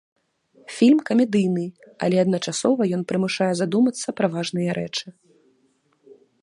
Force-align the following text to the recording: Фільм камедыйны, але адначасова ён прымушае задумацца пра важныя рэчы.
Фільм 0.75 0.99
камедыйны, 1.09 1.65
але 2.07 2.17
адначасова 2.21 2.83
ён 2.99 3.07
прымушае 3.13 3.51
задумацца 3.61 4.07
пра 4.23 4.27
важныя 4.39 4.69
рэчы. 4.81 5.07